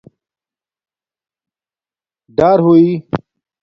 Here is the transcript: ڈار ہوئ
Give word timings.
ڈار 2.35 2.59
ہوئ 2.65 2.85